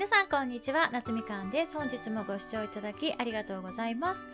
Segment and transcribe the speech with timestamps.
[0.00, 0.88] 皆さんこんにちは。
[0.90, 1.76] 夏みかんです。
[1.76, 4.30] 本日もご視聴いただきありがとうございます。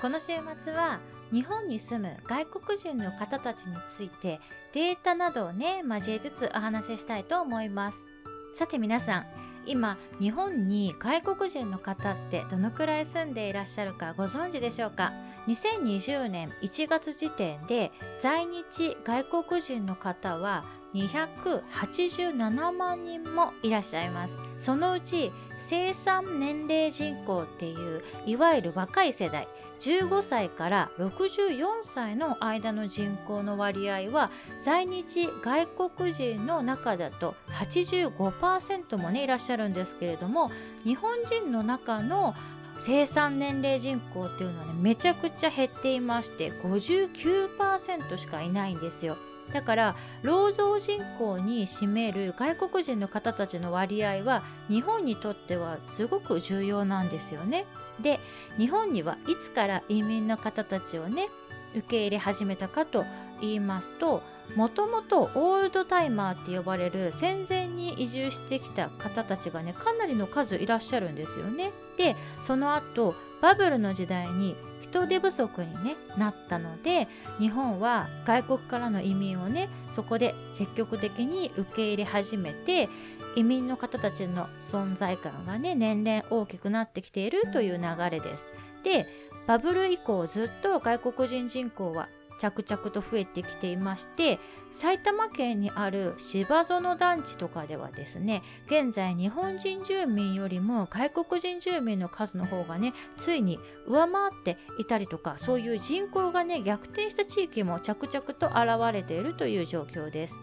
[0.00, 0.98] この週末は
[1.30, 4.40] 日本に住む外国人の方たちについて
[4.72, 8.06] データなどをね交えつつお話ししたいと思います。
[8.54, 9.26] さて皆さん
[9.66, 15.12] 今日本に外国人の方ってどのくらい住んでいらっしゃるかご存知でしょうか
[15.48, 17.92] ？2020年1月時点で
[18.22, 20.64] 在日外国人の方は
[20.94, 29.46] 287万人もいらっしゃいますそのうち生産年齢人口っていういわゆる若い世代
[29.80, 34.30] 15歳から64歳の間の人口の割合は
[34.62, 40.50] 在日外国人の中だと85%もねいらっしゃるんですけれども
[40.84, 42.34] 日本人の中の
[42.78, 49.16] 生産年齢人口っていうのはねめちゃくちゃ減っていまして59%しかいないんですよ。
[49.52, 57.66] だから労働人口に占める外国人の方たちの割合は日本にとってはすごく重要なんですよね。
[58.00, 58.20] で
[58.56, 61.28] 日本にはいつから移民の方たちをね
[61.74, 63.04] 受け入れ始めたかと
[63.40, 64.22] 言いますと
[64.56, 71.72] もともとオールドタイマーって呼ばれる戦前に移住してきた方たちがねかなりの数いらっしゃるんですよね。
[71.96, 82.88] でその後バブルの時代に人手不足に、ね、なったので日本は外国からの移民をねそこで積極的に受け入れ始めて
[83.36, 88.46] 移民の方たちの存在感がね年々大きくなってきているという流れです。
[88.82, 89.06] で
[89.46, 92.08] バブル以降ずっと外国人人口は
[92.40, 110.40] 着々と増えてきていまして埼玉県にある芝園団地とかではですね現在日本人住民よりも外国人住民の数の方がねついに上回っていたりとかそういう人口がね逆転した地域も着々と現れているという状況です。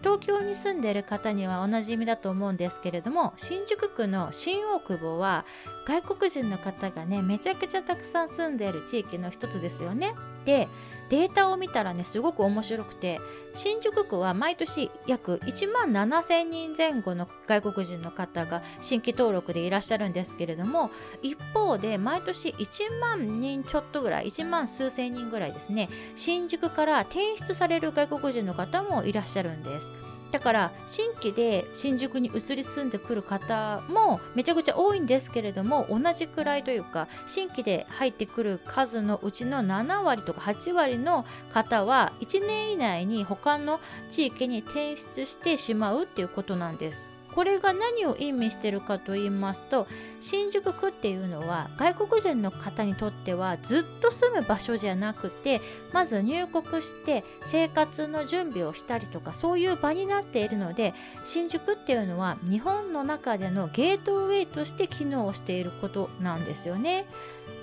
[0.00, 5.44] 東京に住んでいる方にはおなじみだと思うんですけれども新宿区の新大久保は
[5.86, 10.14] 外国人の方がねめちゃくちゃたくさん住んでいる地域の一つですよね。
[10.48, 10.66] で
[11.10, 13.20] データを見たらねすごく面白くて
[13.52, 30.07] 新宿区は毎年約1万7000人前後の外国人の方が新規登録でいらっしゃるんですけれども一方で毎年1万人ちょっとぐらい1万数千人ぐらいですね新宿から転出される外国人の方もいらっしゃるんです。
[30.30, 43.80] だから新規で新宿に移り住んでくる方もめちゃくちゃ多いんですけれども同じくらいというか新規で入ってくる数のうちの7割とか8割の方は1年以内に他の
[44.10, 47.17] 地域に転出してしまうっていうことなんです。
[47.38, 49.86] これが何を意味してるかと言いますと
[50.20, 55.60] 新宿区っていうのは外国人の方にとってはずっと住む場所じゃなくて
[55.92, 60.94] まず入国して生活の準備をしたりとかそういう場になっているので
[61.24, 67.06] 新宿っていうのは日本の中でのゲートウェイとして機能していることなんですよね。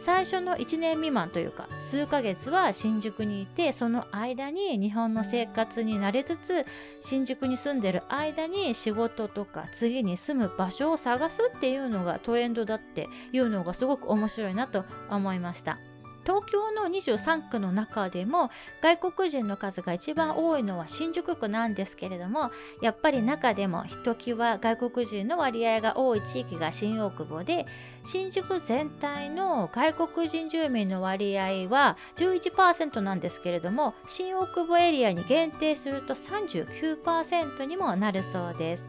[0.00, 6.64] 最初の1年未満というか数ヶ月は新宿にいてその間に日本の生活に慣れつつ
[7.02, 15.78] 新宿に住んでる間に仕事とか次に住む場所を探すっていうのがトレンドだっていうのがすごく面白いなと思いました。
[16.24, 18.50] 東京の23区の中でも
[18.82, 22.50] 外国人の数が一番多いのは新宿区なんですけれども
[22.82, 27.66] やっぱり中でもひときわ外国人の割合が多い地域が新大久保で
[28.04, 38.84] 新宿全体の外国人住民の割合は11%なんですけれども新大久保エリアに限定すると39%にもなるそうです。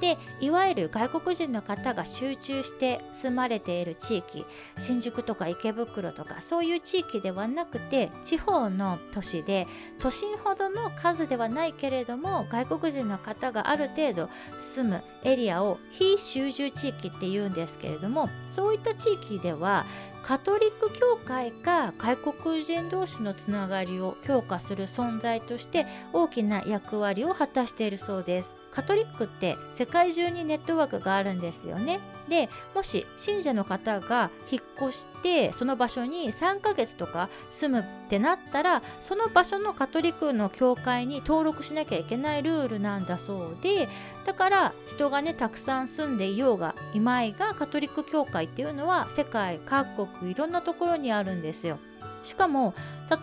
[0.00, 4.46] でいわゆる外国人の方が集中して住まれている地域
[4.78, 9.66] 新宿とか池袋とかそういう地域ではなくて地方の都市で
[9.98, 19.84] 都心ほどの数ではないけれども外国人の方がある程度住むエリアを非集中地域っていうんですけれどもそういった地域では
[20.22, 28.59] カトリック教会が外国人同士のつながりを強化する存在として大きな役割を果たしているそうです。
[28.72, 32.00] カトリックって世界中にネットワークがあるんですよね。
[32.28, 43.88] でもし信者の方が引っ越してその場所に3ヶ月とか住むってなったらその場所のカトリックの教会に登録しなきゃいけないルールなんだそうで
[44.24, 51.80] だから人がねたくさん住んでいようがいまいがカトリック教会っていうのは世界各国いろんなところにあるんですよ。
[52.22, 52.74] しかも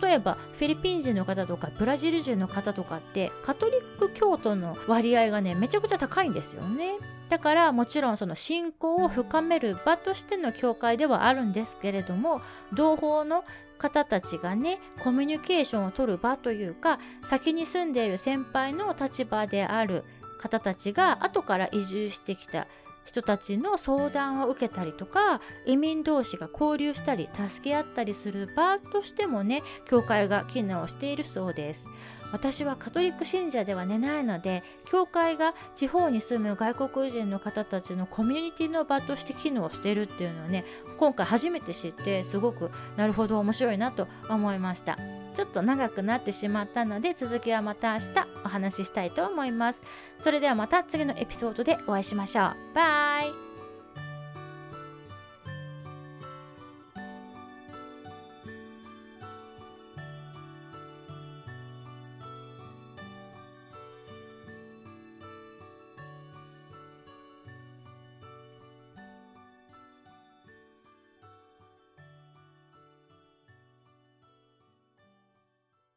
[0.02, 6.96] 例えばフィリピン人の方とかブラジル人の方とかってカトリック教徒の割合がねめちゃくちゃ高いんですよね。
[7.28, 12.40] だからもちろんその信仰を深める場としての教会ではあるんですけれども
[12.72, 13.44] 同胞の
[13.76, 20.04] 方たちがねコミュニケーションを取る場というか先に住んでいる先輩の立場である
[20.38, 22.66] 方たちが後から移住してきた
[23.08, 31.88] 人たちの相談を受けたりとか移民同士が交流したり助け合ったりする場としてもね教会が機能しているそうです。
[32.30, 40.66] 私はカトリック信者ではないので教会が地方に住む外国人の方たちのコミュニティの場として機能してるっていうのはね
[40.98, 44.98] 今回初めて知ってすごくなるほど面白いなと思いました。
[45.38, 48.06] ちょっと長くなってしまったので続きはまた明日
[48.44, 49.84] お話ししたいと思います。
[50.18, 52.56] それではまた次のエピソードでお会いしましょう。
[52.74, 53.47] バイ。